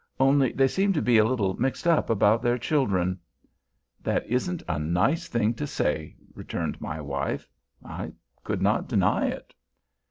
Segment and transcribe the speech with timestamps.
[0.19, 3.19] "Only they seem to be a little mixed up about their children."
[4.01, 7.47] "That isn't a nice thing to say," returned my wife.
[7.85, 9.53] I could not deny it.